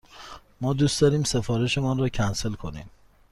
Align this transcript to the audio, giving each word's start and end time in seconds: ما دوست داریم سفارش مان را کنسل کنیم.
ما 0.61 0.73
دوست 0.73 1.01
داریم 1.01 1.23
سفارش 1.23 1.77
مان 1.77 1.97
را 1.97 2.09
کنسل 2.09 2.53
کنیم. 2.53 2.89